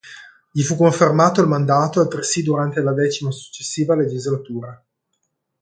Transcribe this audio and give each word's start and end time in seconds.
Gli 0.49 0.63
fu 0.63 0.77
confermato 0.77 1.41
il 1.41 1.47
mandato 1.47 1.99
altresì 1.99 2.41
durante 2.41 2.81
la 2.81 2.91
X 2.95 3.27
successiva 3.27 3.95
legislatura. 3.95 4.83